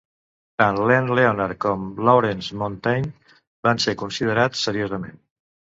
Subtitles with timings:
[0.61, 3.37] Tant Len Lenard com Lawrence Montaigne
[3.69, 5.27] van ser considerats seriosament.